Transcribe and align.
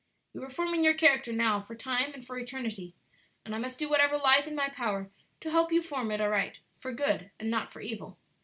"You 0.33 0.41
are 0.43 0.49
forming 0.49 0.83
your 0.83 0.95
character 0.95 1.31
now 1.31 1.59
for 1.59 1.75
time 1.75 2.11
and 2.15 2.25
for 2.25 2.35
eternity, 2.39 2.95
and 3.45 3.53
I 3.53 3.59
must 3.59 3.77
do 3.77 3.87
whatever 3.87 4.17
lies 4.17 4.47
in 4.47 4.55
my 4.55 4.67
power 4.67 5.11
to 5.41 5.51
help 5.51 5.71
you 5.71 5.83
to 5.83 5.87
form 5.87 6.09
it 6.09 6.19
aright; 6.19 6.57
for 6.79 6.91
good 6.91 7.29
and 7.39 7.51
not 7.51 7.71
for 7.71 7.81
evil. 7.81 8.17